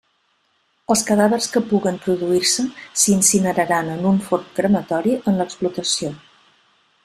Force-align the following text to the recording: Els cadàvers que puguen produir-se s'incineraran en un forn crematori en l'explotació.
Els 0.93 1.03
cadàvers 1.09 1.49
que 1.55 1.61
puguen 1.73 1.99
produir-se 2.07 2.65
s'incineraran 3.03 3.93
en 3.99 4.03
un 4.13 4.19
forn 4.31 4.51
crematori 4.59 5.15
en 5.33 5.41
l'explotació. 5.43 6.15